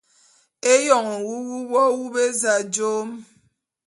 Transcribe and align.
Éyoň 0.71 1.05
nwuwup 1.17 1.65
w’awup 1.71 2.13
éza 2.25 2.53
jom. 2.73 3.09